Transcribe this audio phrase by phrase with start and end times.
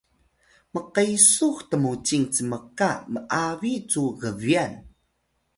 [0.73, 4.73] mqesux tmucing cmka m’abi cu gbyan